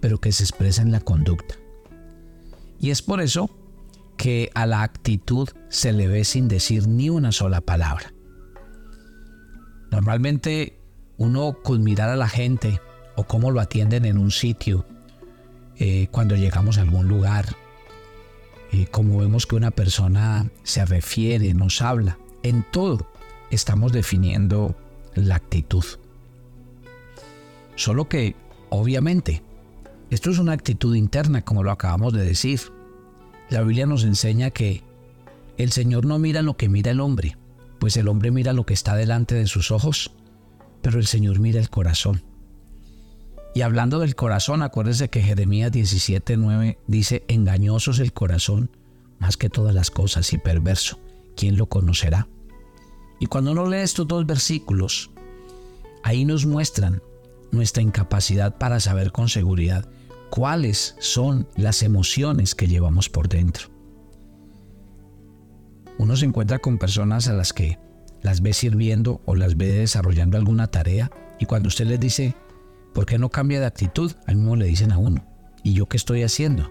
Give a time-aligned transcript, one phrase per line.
[0.01, 1.57] pero que se expresa en la conducta.
[2.85, 3.49] Y es por eso
[4.19, 8.13] que a la actitud se le ve sin decir ni una sola palabra.
[9.91, 10.79] Normalmente
[11.17, 12.83] uno con mirar a la gente
[13.17, 14.85] o cómo lo atienden en un sitio,
[15.79, 17.57] eh, cuando llegamos a algún lugar,
[18.71, 23.11] eh, como vemos que una persona se refiere, nos habla, en todo
[23.51, 24.77] estamos definiendo
[25.15, 25.87] la actitud.
[27.77, 28.37] Solo que,
[28.69, 29.43] obviamente,
[30.11, 32.61] esto es una actitud interna, como lo acabamos de decir.
[33.51, 34.83] La Biblia nos enseña que
[35.57, 37.37] el Señor no mira lo que mira el hombre,
[37.79, 40.13] pues el hombre mira lo que está delante de sus ojos,
[40.83, 42.23] pero el Señor mira el corazón.
[43.55, 48.71] Y hablando del corazón, acuérdese que Jeremías 17:9 dice, engañoso es el corazón
[49.21, 50.99] más que todas las cosas y perverso.
[51.37, 52.27] ¿Quién lo conocerá?
[53.21, 55.11] Y cuando uno lee estos dos versículos,
[56.03, 57.01] ahí nos muestran
[57.53, 59.89] nuestra incapacidad para saber con seguridad
[60.35, 63.69] cuáles son las emociones que llevamos por dentro.
[65.97, 67.79] Uno se encuentra con personas a las que
[68.21, 71.09] las ve sirviendo o las ve desarrollando alguna tarea
[71.39, 72.35] y cuando usted les dice,
[72.93, 74.11] ¿por qué no cambia de actitud?
[74.27, 75.25] Al mismo le dicen a uno,
[75.63, 76.69] ¿y yo qué estoy haciendo?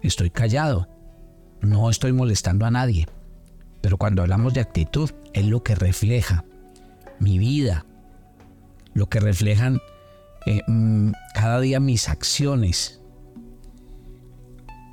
[0.00, 0.88] Estoy callado,
[1.62, 3.08] no estoy molestando a nadie.
[3.80, 6.44] Pero cuando hablamos de actitud, es lo que refleja
[7.18, 7.84] mi vida,
[8.94, 9.80] lo que reflejan
[10.46, 13.00] eh, mm, cada día mis acciones.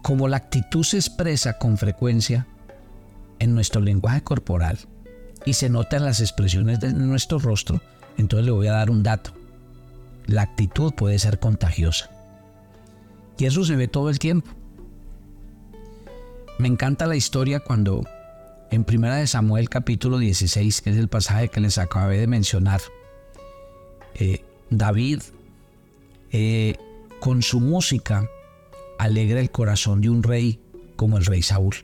[0.02, 2.48] Como la actitud se expresa con frecuencia
[3.40, 4.80] en nuestro lenguaje corporal
[5.46, 7.82] y se nota en las expresiones de nuestro rostro,
[8.18, 9.32] entonces le voy a dar un dato.
[10.26, 12.10] La actitud puede ser contagiosa.
[13.38, 14.50] Y eso se ve todo el tiempo.
[16.60, 18.04] Me encanta la historia cuando
[18.72, 22.82] en Primera de Samuel capítulo 16, que es el pasaje que les acabé de mencionar,
[24.16, 25.22] eh, David
[26.34, 26.76] eh,
[27.20, 28.28] con su música
[28.98, 30.60] alegra el corazón de un rey
[30.96, 31.76] como el rey Saúl.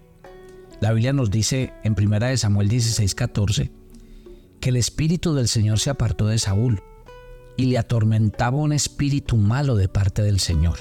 [0.81, 3.71] La Biblia nos dice en 1 Samuel 16:14
[4.59, 6.81] que el espíritu del Señor se apartó de Saúl
[7.57, 10.79] y le atormentaba un espíritu malo de parte del Señor.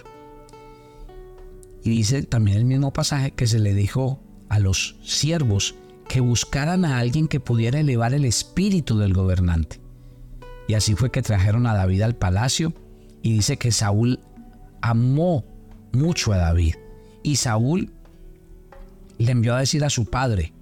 [1.84, 5.74] Y dice también el mismo pasaje que se le dijo a los siervos
[6.08, 9.80] que buscaran a alguien que pudiera elevar el espíritu del gobernante.
[10.68, 12.72] Y así fue que trajeron a David al palacio
[13.22, 14.20] y dice que Saúl
[14.80, 15.44] amó
[15.92, 16.74] mucho a David.
[17.22, 17.92] Y Saúl
[19.18, 20.52] le envió a decir a su padre,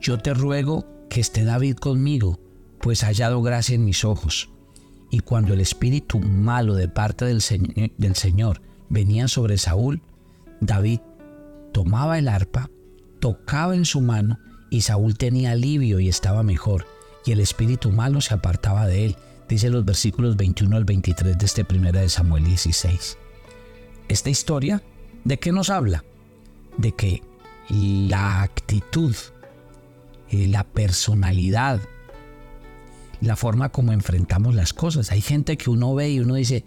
[0.00, 2.38] yo te ruego que esté David conmigo,
[2.80, 4.50] pues ha hallado gracia en mis ojos.
[5.10, 7.42] Y cuando el espíritu malo de parte del,
[7.96, 10.02] del Señor venía sobre Saúl,
[10.60, 11.00] David
[11.72, 12.70] tomaba el arpa,
[13.20, 14.38] tocaba en su mano,
[14.70, 16.86] y Saúl tenía alivio y estaba mejor,
[17.24, 19.16] y el espíritu malo se apartaba de él,
[19.48, 23.18] dice los versículos 21 al 23 de este primera de Samuel 16.
[24.08, 24.82] Esta historia,
[25.24, 26.04] ¿de qué nos habla?
[26.76, 27.22] De que
[27.68, 29.14] la actitud,
[30.30, 31.80] eh, la personalidad,
[33.20, 35.10] la forma como enfrentamos las cosas.
[35.12, 36.64] Hay gente que uno ve y uno dice,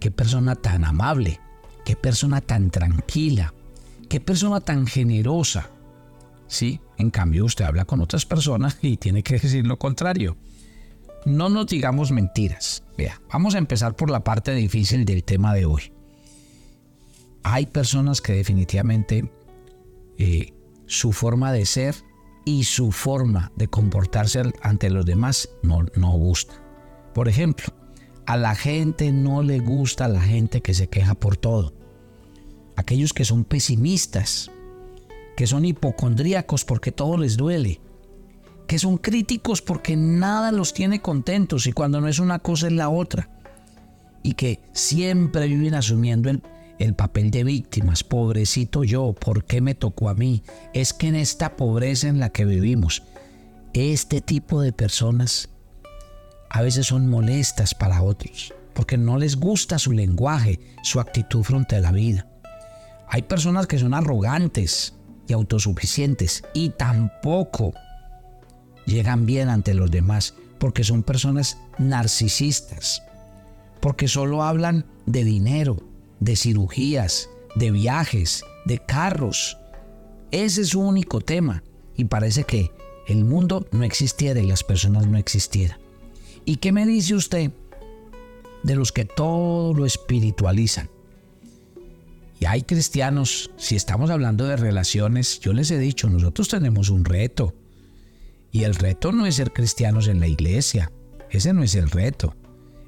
[0.00, 1.40] qué persona tan amable,
[1.84, 3.52] qué persona tan tranquila,
[4.08, 5.70] qué persona tan generosa.
[6.46, 10.36] Sí, en cambio usted habla con otras personas y tiene que decir lo contrario.
[11.24, 12.82] No nos digamos mentiras.
[12.96, 15.92] Vea, vamos a empezar por la parte difícil del tema de hoy.
[17.42, 19.30] Hay personas que definitivamente
[20.18, 20.52] eh,
[20.86, 21.94] su forma de ser
[22.44, 26.62] y su forma de comportarse ante los demás no, no gusta.
[27.14, 27.72] Por ejemplo,
[28.26, 31.74] a la gente no le gusta la gente que se queja por todo.
[32.76, 34.50] Aquellos que son pesimistas,
[35.36, 37.80] que son hipocondríacos porque todo les duele,
[38.68, 42.74] que son críticos porque nada los tiene contentos y cuando no es una cosa es
[42.74, 43.30] la otra,
[44.22, 46.42] y que siempre viven asumiendo el,
[46.78, 50.42] el papel de víctimas, pobrecito yo, ¿por qué me tocó a mí?
[50.74, 53.02] Es que en esta pobreza en la que vivimos,
[53.72, 55.48] este tipo de personas
[56.50, 61.76] a veces son molestas para otros, porque no les gusta su lenguaje, su actitud frente
[61.76, 62.26] a la vida.
[63.08, 64.94] Hay personas que son arrogantes
[65.26, 67.72] y autosuficientes y tampoco
[68.88, 73.02] llegan bien ante los demás, porque son personas narcisistas,
[73.80, 75.76] porque solo hablan de dinero,
[76.20, 79.58] de cirugías, de viajes, de carros.
[80.30, 81.62] Ese es su único tema
[81.96, 82.72] y parece que
[83.06, 85.78] el mundo no existiera y las personas no existieran.
[86.44, 87.52] ¿Y qué me dice usted
[88.62, 90.90] de los que todo lo espiritualizan?
[92.40, 97.04] Y hay cristianos, si estamos hablando de relaciones, yo les he dicho, nosotros tenemos un
[97.04, 97.52] reto.
[98.50, 100.90] Y el reto no es ser cristianos en la iglesia,
[101.30, 102.34] ese no es el reto.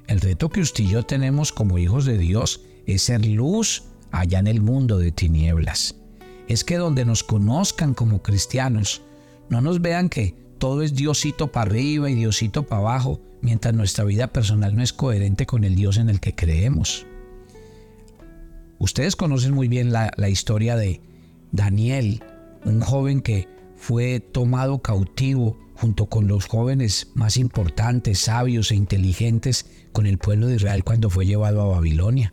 [0.07, 4.39] El reto que usted y yo tenemos como hijos de Dios es ser luz allá
[4.39, 5.95] en el mundo de tinieblas.
[6.47, 9.03] Es que donde nos conozcan como cristianos,
[9.49, 14.03] no nos vean que todo es Diosito para arriba y Diosito para abajo, mientras nuestra
[14.03, 17.05] vida personal no es coherente con el Dios en el que creemos.
[18.79, 21.01] Ustedes conocen muy bien la, historia de
[21.51, 22.23] Daniel,
[22.65, 23.47] un joven que
[23.81, 30.45] fue tomado cautivo junto con los jóvenes más importantes, sabios e inteligentes con el pueblo
[30.45, 32.31] de Israel cuando fue llevado a Babilonia.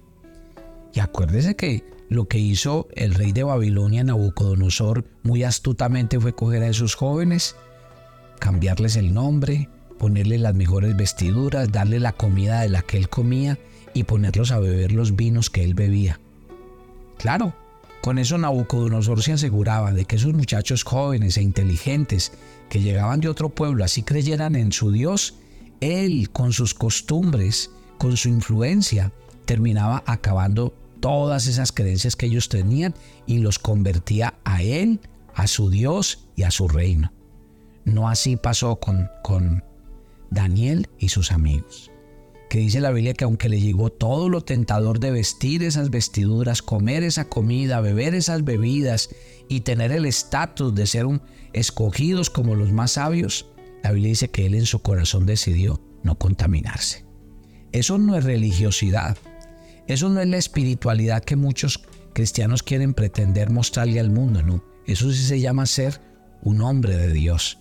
[0.93, 6.62] Y acuérdese que lo que hizo el rey de Babilonia, Nabucodonosor, muy astutamente fue coger
[6.65, 7.56] a esos jóvenes,
[8.39, 13.59] cambiarles el nombre, ponerles las mejores vestiduras, darle la comida de la que él comía
[13.95, 16.21] y ponerlos a beber los vinos que él bebía.
[17.17, 17.55] Claro,
[18.09, 22.33] con eso Nabucodonosor se aseguraba de que esos muchachos jóvenes e inteligentes
[22.71, 25.35] que llegaban de otro pueblo así creyeran en su Dios,
[25.83, 29.12] él con sus costumbres, con su influencia,
[29.45, 32.95] terminaba acabando todas esas creencias que ellos tenían
[33.27, 35.00] y los convertía a él,
[35.35, 37.12] a su Dios y a su reino.
[37.85, 39.62] No así pasó con, con
[40.31, 41.91] Daniel y sus amigos.
[42.49, 46.62] Que dice la Biblia que aunque le llegó todo lo tentador de vestir esas vestiduras,
[46.62, 49.11] comer esa comida, beber esas bebidas
[49.49, 51.21] y tener el estatus de ser un,
[51.52, 53.47] escogidos como los más sabios,
[53.83, 57.05] la Biblia dice que él en su corazón decidió no contaminarse.
[57.73, 59.19] Eso no es religiosidad,
[59.87, 61.83] eso no es la espiritualidad que muchos
[62.14, 64.64] cristianos quieren pretender mostrarle al mundo, no.
[64.87, 66.00] Eso sí se llama ser
[66.43, 67.59] un hombre de Dios,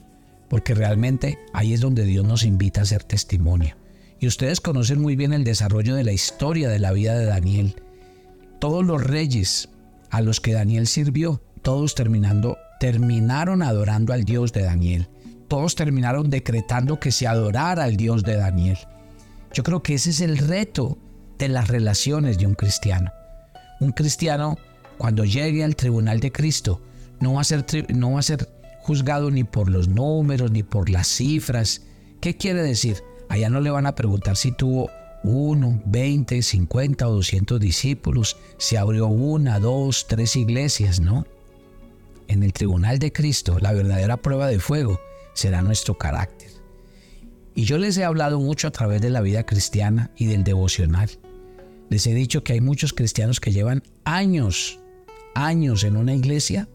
[0.50, 3.76] porque realmente ahí es donde Dios nos invita a ser testimonio.
[4.20, 7.76] Y ustedes conocen muy bien el desarrollo de la historia de la vida de Daniel.
[8.60, 9.70] Todos los reyes
[10.10, 15.08] a los que Daniel sirvió, todos terminando, terminaron adorando al Dios de Daniel.
[15.48, 18.78] Todos terminaron decretando que se adorara al Dios de Daniel.
[19.54, 20.98] Yo creo que ese es el reto
[21.38, 23.12] de las relaciones de un cristiano.
[23.80, 24.58] Un cristiano,
[24.98, 26.82] cuando llegue al tribunal de Cristo,
[27.20, 28.50] no va a ser, no va a ser
[28.82, 31.84] juzgado ni por los números, ni por las cifras.
[32.20, 32.98] ¿Qué quiere decir?
[33.30, 34.90] Allá no le van a preguntar si tuvo
[35.24, 41.26] uno, 20, 50 o 200 discípulos, si abrió una, dos, tres iglesias, ¿no?
[42.28, 45.00] En el tribunal de Cristo, la verdadera prueba de fuego
[45.34, 46.50] será nuestro carácter.
[47.56, 51.10] Y yo les he hablado mucho a través de la vida cristiana y del devocional.
[51.90, 54.80] Les he dicho que hay muchos cristianos que llevan años,
[55.34, 56.68] años en una iglesia,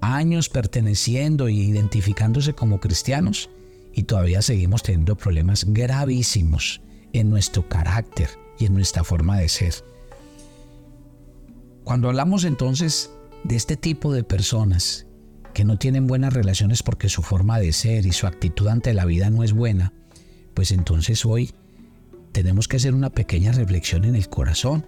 [0.00, 3.50] años perteneciendo e identificándose como cristianos
[3.96, 6.82] y todavía seguimos teniendo problemas gravísimos
[7.14, 9.72] en nuestro carácter y en nuestra forma de ser.
[11.82, 13.10] Cuando hablamos entonces
[13.42, 15.06] de este tipo de personas
[15.54, 19.06] que no tienen buenas relaciones porque su forma de ser y su actitud ante la
[19.06, 19.94] vida no es buena,
[20.52, 21.54] pues entonces hoy
[22.32, 24.84] tenemos que hacer una pequeña reflexión en el corazón.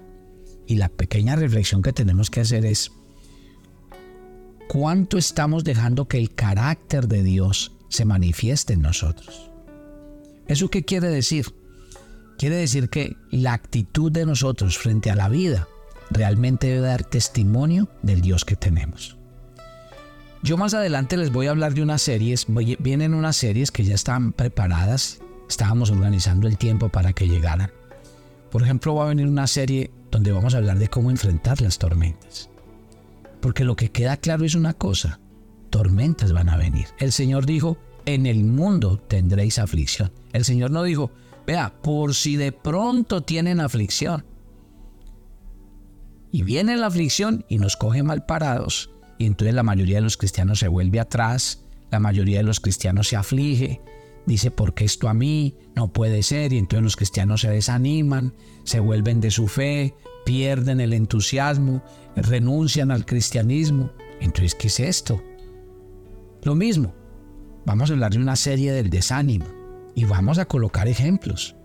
[0.66, 2.92] Y la pequeña reflexión que tenemos que hacer es,
[4.68, 9.50] ¿cuánto estamos dejando que el carácter de Dios se manifieste en nosotros?
[10.46, 11.46] ¿Eso qué quiere decir?
[12.38, 15.68] Quiere decir que la actitud de nosotros frente a la vida
[16.10, 19.16] realmente debe dar testimonio del Dios que tenemos.
[20.42, 22.46] Yo más adelante les voy a hablar de unas series,
[22.78, 27.72] vienen unas series que ya están preparadas estábamos organizando el tiempo para que llegaran.
[28.50, 31.78] Por ejemplo, va a venir una serie donde vamos a hablar de cómo enfrentar las
[31.78, 32.48] tormentas.
[33.40, 35.20] Porque lo que queda claro es una cosa,
[35.70, 36.86] tormentas van a venir.
[36.98, 40.10] El Señor dijo, en el mundo tendréis aflicción.
[40.32, 41.10] El Señor no dijo,
[41.46, 44.24] vea, por si de pronto tienen aflicción.
[46.30, 48.90] Y viene la aflicción y nos coge mal parados.
[49.18, 53.08] Y entonces la mayoría de los cristianos se vuelve atrás, la mayoría de los cristianos
[53.08, 53.80] se aflige,
[54.26, 55.56] dice, ¿por qué esto a mí?
[55.74, 56.52] No puede ser.
[56.52, 58.34] Y entonces los cristianos se desaniman,
[58.64, 59.94] se vuelven de su fe,
[60.24, 61.82] pierden el entusiasmo,
[62.14, 63.90] renuncian al cristianismo.
[64.20, 65.22] Entonces, ¿qué es esto?
[66.42, 66.94] Lo mismo,
[67.66, 69.46] vamos a hablar de una serie del desánimo
[69.94, 71.56] y vamos a colocar ejemplos.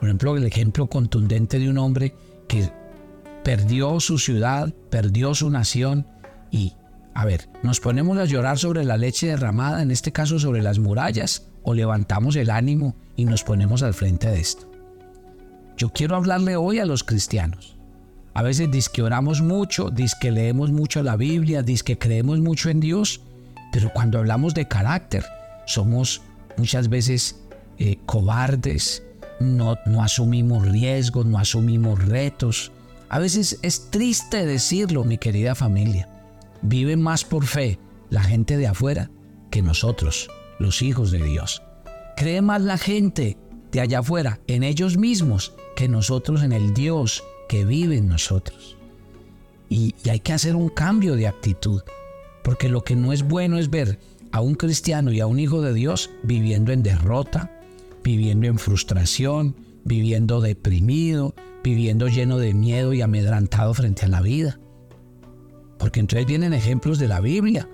[0.00, 2.14] Por ejemplo, el ejemplo contundente de un hombre
[2.48, 2.70] que
[3.42, 6.06] perdió su ciudad, perdió su nación
[6.50, 6.72] y,
[7.14, 10.78] a ver, nos ponemos a llorar sobre la leche derramada, en este caso sobre las
[10.78, 14.70] murallas, o levantamos el ánimo y nos ponemos al frente de esto.
[15.76, 17.76] Yo quiero hablarle hoy a los cristianos.
[18.32, 22.40] A veces dice que oramos mucho, dice que leemos mucho la Biblia, dice que creemos
[22.40, 23.20] mucho en Dios,
[23.74, 25.24] pero cuando hablamos de carácter,
[25.66, 26.22] somos
[26.56, 27.40] muchas veces
[27.76, 29.02] eh, cobardes,
[29.40, 32.70] no, no asumimos riesgos, no asumimos retos.
[33.08, 36.08] A veces es triste decirlo, mi querida familia.
[36.62, 39.10] Vive más por fe la gente de afuera
[39.50, 41.60] que nosotros, los hijos de Dios.
[42.16, 43.36] Cree más la gente
[43.72, 48.76] de allá afuera en ellos mismos que nosotros en el Dios que vive en nosotros.
[49.68, 51.82] Y, y hay que hacer un cambio de actitud,
[52.44, 53.98] porque lo que no es bueno es ver
[54.30, 57.50] a un cristiano y a un hijo de Dios viviendo en derrota,
[58.04, 61.34] viviendo en frustración, viviendo deprimido,
[61.64, 64.60] viviendo lleno de miedo y amedrantado frente a la vida.
[65.78, 67.66] Porque entonces vienen ejemplos de la Biblia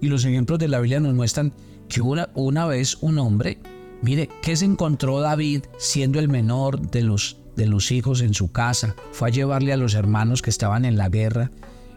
[0.00, 1.52] y los ejemplos de la Biblia nos muestran
[1.88, 3.58] que una, una vez un hombre,
[4.02, 8.52] mire, ¿qué se encontró David siendo el menor de los, de los hijos en su
[8.52, 8.94] casa?
[9.10, 11.50] Fue a llevarle a los hermanos que estaban en la guerra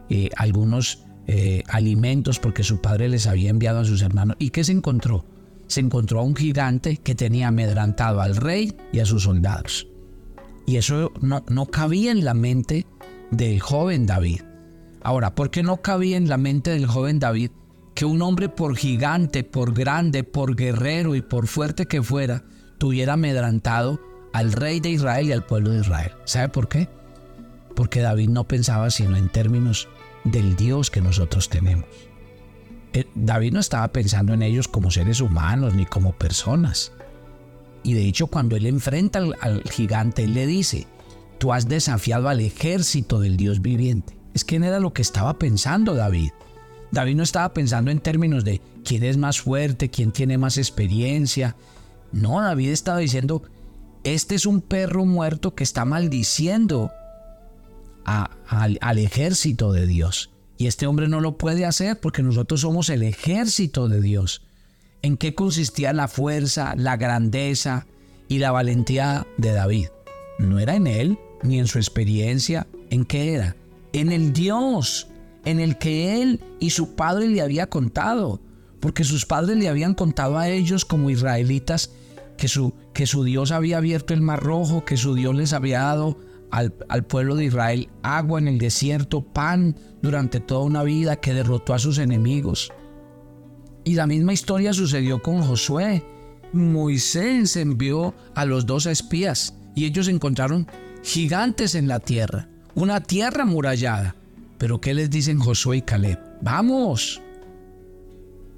[0.09, 4.35] eh, algunos eh, alimentos porque su padre les había enviado a sus hermanos.
[4.39, 5.25] ¿Y qué se encontró?
[5.67, 9.87] Se encontró a un gigante que tenía amedrantado al rey y a sus soldados.
[10.67, 12.85] Y eso no, no cabía en la mente
[13.31, 14.41] del joven David.
[15.01, 17.51] Ahora, ¿por qué no cabía en la mente del joven David
[17.95, 22.43] que un hombre por gigante, por grande, por guerrero y por fuerte que fuera,
[22.77, 23.99] tuviera amedrantado
[24.33, 26.11] al rey de Israel y al pueblo de Israel.
[26.25, 26.89] ¿Sabe por qué?
[27.73, 29.87] Porque David no pensaba sino en términos
[30.25, 31.85] del Dios que nosotros tenemos.
[32.93, 36.91] Eh, David no estaba pensando en ellos como seres humanos ni como personas.
[37.83, 40.87] Y de hecho cuando él enfrenta al, gigante, él le dice,
[41.37, 44.17] tú has desafiado al ejército del Dios viviente.
[44.33, 46.31] Es que era lo que estaba pensando David.
[46.91, 51.55] David no estaba pensando en términos de quién es más fuerte, quién tiene más experiencia.
[52.11, 53.43] No, David estaba diciendo,
[54.03, 56.91] este es un perro muerto que está maldiciendo
[58.05, 60.29] al ejército de Dios.
[60.57, 64.41] Y este hombre no lo puede hacer porque nosotros somos el ejército de Dios.
[65.01, 67.85] ¿En qué consistía la fuerza, la grandeza
[68.27, 69.87] y la valentía de David?
[70.39, 72.67] No era en él, ni en su experiencia.
[72.89, 73.55] ¿En qué era?
[73.93, 75.07] En el Dios
[75.45, 78.41] en el que él y su padre le había contado,
[78.79, 81.91] porque sus padres le habían contado a ellos como israelitas
[82.37, 85.81] que su, que su Dios había abierto el mar rojo, que su Dios les había
[85.81, 86.17] dado
[86.51, 91.33] al, al, pueblo de Israel agua en el desierto, pan durante toda una vida, que
[91.33, 92.71] derrotó a sus enemigos.
[93.83, 96.03] Y la misma historia sucedió con Josué.
[96.53, 100.67] Moisés envió a los dos espías y ellos encontraron
[101.03, 104.15] gigantes en la tierra, una tierra amurallada.
[104.57, 106.19] Pero ¿qué les dicen Josué y Caleb?
[106.41, 107.21] Vamos.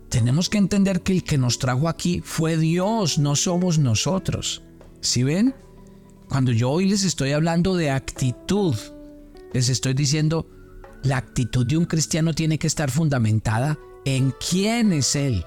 [0.10, 4.62] Tenemos que entender que el que nos trajo aquí fue Dios, no somos nosotros.
[5.02, 5.54] ¿Sí ven?
[6.30, 8.76] Cuando yo hoy les estoy hablando de actitud,
[9.54, 10.48] les estoy diciendo,
[11.04, 15.46] la actitud de un cristiano tiene que estar fundamentada en quién es Él.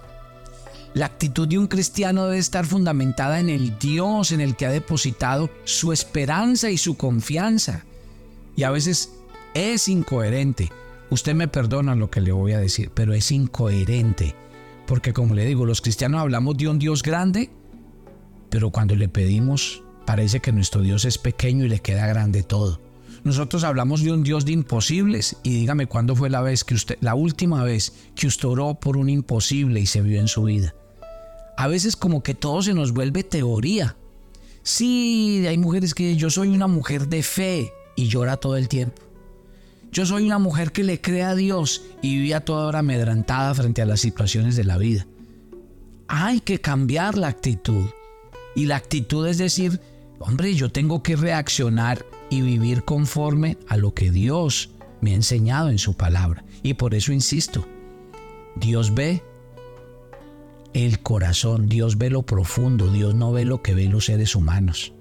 [0.95, 4.71] La actitud de un cristiano debe estar fundamentada en el Dios en el que ha
[4.71, 7.85] depositado su esperanza y su confianza.
[8.57, 9.13] Y a veces
[9.55, 10.71] es incoherente.
[11.11, 14.35] Usted me perdona lo que le voy a decir, pero es incoherente.
[14.87, 17.51] Porque como le digo, los cristianos hablamos de un Dios grande,
[18.49, 22.81] pero cuando le pedimos, parece que nuestro Dios es pequeño y le queda grande todo.
[23.23, 26.97] Nosotros hablamos de un Dios de imposibles y dígame cuándo fue la vez que usted,
[27.01, 30.75] la última vez que usted oró por un imposible y se vio en su vida.
[31.57, 33.97] A veces como que todo se nos vuelve teoría.
[34.63, 39.03] Sí, hay mujeres que yo soy una mujer de fe y llora todo el tiempo.
[39.93, 43.83] Yo soy una mujer que le cree a Dios y vivía toda hora amedrantada frente
[43.83, 45.07] a las situaciones de la vida.
[46.07, 47.87] Hay que cambiar la actitud.
[48.55, 49.81] Y la actitud es decir,
[50.21, 55.71] hombre, yo tengo que reaccionar y vivir conforme a lo que Dios me ha enseñado
[55.71, 56.45] en su palabra.
[56.63, 57.67] Y por eso insisto,
[58.55, 59.23] Dios ve
[60.75, 64.93] el corazón, Dios ve lo profundo, Dios no ve lo que ven los seres humanos.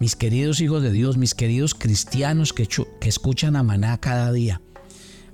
[0.00, 2.66] Mis queridos hijos de Dios, mis queridos cristianos que,
[3.02, 4.60] escuchan a Maná cada día,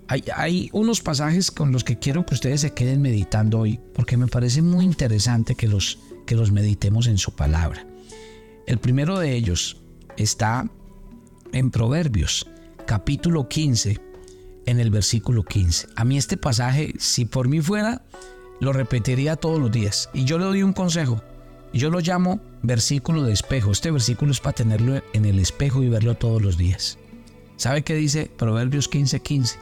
[0.08, 4.16] hay, hay, unos pasajes con los que quiero que ustedes se queden meditando hoy, porque
[4.16, 7.86] me parece muy interesante que los, que los meditemos en su palabra.
[8.66, 9.82] El primero de ellos
[10.16, 10.70] está
[11.52, 12.48] en Proverbios,
[12.86, 14.00] capítulo 15,
[14.66, 15.88] en el versículo 15.
[15.96, 18.04] A mí este pasaje, si por mí fuera,
[18.60, 20.08] lo repetiría todos los días.
[20.14, 21.20] Y yo le doy un consejo.
[21.72, 23.72] Yo lo llamo versículo de espejo.
[23.72, 26.98] Este versículo es para tenerlo en el espejo y verlo todos los días.
[27.56, 29.22] ¿Sabe qué dice Proverbios 15:15?
[29.22, 29.58] 15?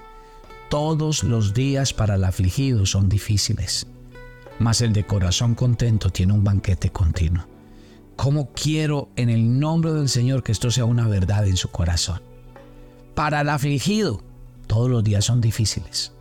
[0.69, 3.87] Todos los días para el afligido son difíciles,
[4.59, 7.60] mas el de corazón contento tiene un banquete continuo.
[8.21, 12.21] ¿Cómo quiero en el nombre del Señor que esto sea una verdad en su corazón?
[13.15, 14.21] Para el afligido,
[14.67, 16.13] todos los días son difíciles.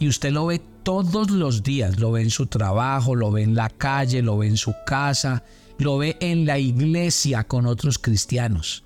[0.00, 3.54] Y usted lo ve todos los días, lo ve en su trabajo, lo ve en
[3.54, 5.44] la calle, lo ve en su casa,
[5.78, 8.82] lo ve en la iglesia con otros cristianos.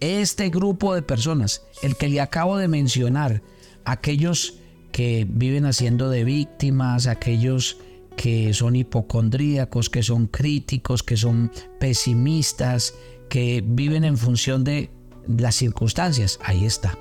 [0.00, 3.42] Este grupo de personas, el que le acabo de mencionar,
[3.84, 4.54] aquellos
[4.90, 7.76] que viven haciendo de víctimas, aquellos
[8.16, 11.50] que son hipocondríacos, que son críticos, que son
[11.80, 12.94] pesimistas,
[13.28, 14.90] que viven en función de
[15.26, 16.38] las circunstancias.
[16.42, 16.98] Ahí está.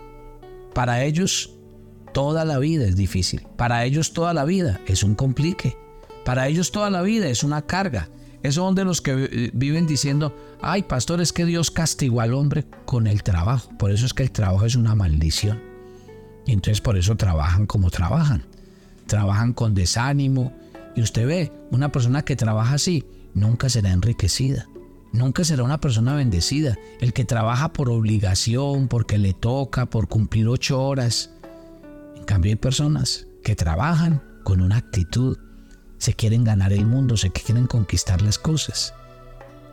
[0.73, 1.52] Para ellos
[2.13, 3.45] toda la vida es difícil.
[3.58, 5.78] Para ellos toda la vida es un complique.
[6.26, 8.10] Para ellos toda la vida es una carga.
[8.43, 12.34] Esos son de los que eh, viven diciendo, ay pastor, es que Dios castigó al
[12.34, 13.69] hombre con el trabajo.
[13.78, 15.62] Por eso es que el trabajo es una maldición.
[16.45, 18.43] Y entonces por eso trabajan como trabajan.
[19.08, 20.54] Trabajan con desánimo,
[20.95, 24.67] y usted ve, una persona que trabaja así nunca será enriquecida,
[25.12, 26.77] nunca será una persona bendecida.
[26.99, 31.32] El que trabaja por obligación, porque le toca, por cumplir ocho horas.
[32.15, 35.38] En cambio hay personas que trabajan con una actitud,
[35.97, 38.93] se quieren ganar el mundo, se quieren conquistar las cosas.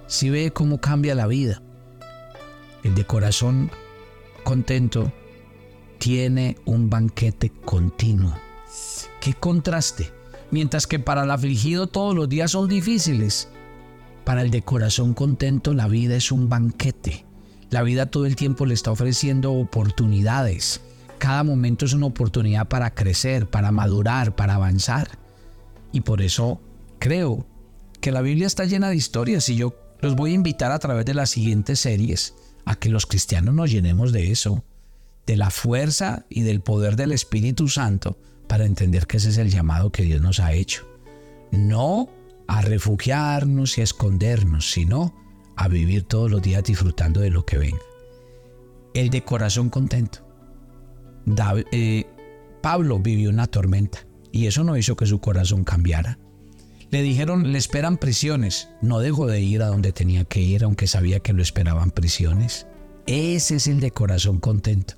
[0.07, 1.63] Si ve cómo cambia la vida,
[2.83, 3.71] el de corazón
[4.43, 5.13] contento
[5.99, 8.35] tiene un banquete continuo.
[9.21, 10.20] ¿Qué contraste?
[10.51, 13.49] Mientras que para el afligido todos los días son difíciles,
[14.25, 17.25] para el de corazón contento la vida es un banquete.
[17.71, 20.81] La vida todo el tiempo le está ofreciendo oportunidades.
[21.19, 25.19] Cada momento es una oportunidad para crecer, para madurar, para avanzar.
[25.93, 26.61] Y por eso
[26.99, 27.47] creo
[28.01, 31.05] que la Biblia está llena de historias y yo los voy a invitar a través
[31.05, 32.35] de las siguientes series
[32.65, 34.65] a que los cristianos nos llenemos de eso,
[35.27, 38.17] de la fuerza y del poder del Espíritu Santo
[38.51, 40.85] para entender que ese es el llamado que Dios nos ha hecho.
[41.53, 42.09] No
[42.49, 45.15] a refugiarnos y a escondernos, sino
[45.55, 47.79] a vivir todos los días disfrutando de lo que venga.
[48.93, 50.27] El de corazón contento.
[51.71, 52.07] Eh,
[52.61, 56.19] Pablo vivió una tormenta y eso no hizo que su corazón cambiara.
[56.91, 58.69] Le dijeron, le esperan prisiones.
[58.83, 62.67] No dejó de ir a donde tenía que ir, aunque sabía que lo esperaban prisiones.
[63.07, 64.95] Ese es el de corazón contento.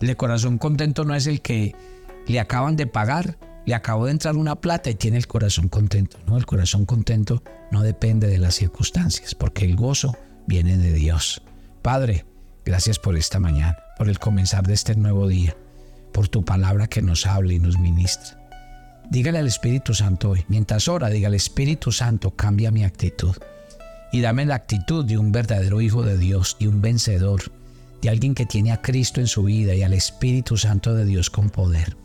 [0.00, 1.74] El de corazón contento no es el que
[2.28, 6.18] le acaban de pagar, le acabó de entrar una plata y tiene el corazón contento.
[6.26, 11.42] No, el corazón contento no depende de las circunstancias, porque el gozo viene de Dios.
[11.82, 12.24] Padre,
[12.64, 15.56] gracias por esta mañana, por el comenzar de este nuevo día,
[16.12, 18.38] por tu palabra que nos habla y nos ministra.
[19.10, 23.34] Dígale al Espíritu Santo hoy, mientras ora, diga al Espíritu Santo, cambia mi actitud.
[24.12, 27.52] Y dame la actitud de un verdadero hijo de Dios, de un vencedor,
[28.02, 31.30] de alguien que tiene a Cristo en su vida y al Espíritu Santo de Dios
[31.30, 31.96] con poder.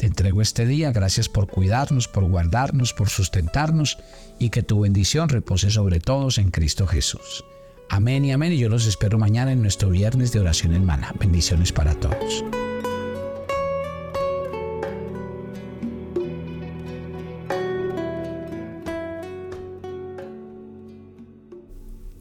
[0.00, 3.98] Te entrego este día, gracias por cuidarnos, por guardarnos, por sustentarnos
[4.38, 7.44] y que tu bendición repose sobre todos en Cristo Jesús.
[7.90, 11.12] Amén y amén y yo los espero mañana en nuestro viernes de oración hermana.
[11.20, 12.42] Bendiciones para todos.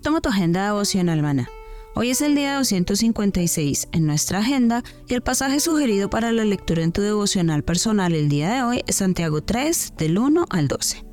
[0.02, 1.50] Toma tu agenda devocional, hermana.
[1.96, 6.84] Hoy es el día 256 en nuestra agenda y el pasaje sugerido para la lectura
[6.84, 11.04] en tu devocional personal el día de hoy es Santiago 3 del 1 al 12.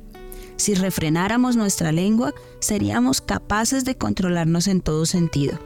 [0.55, 5.59] Si refrenáramos nuestra lengua, seríamos capaces de controlarnos en todo sentido.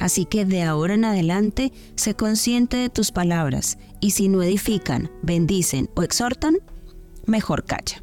[0.00, 5.10] Así que de ahora en adelante, sé consciente de tus palabras y si no edifican,
[5.22, 6.56] bendicen o exhortan,
[7.24, 8.02] mejor calla.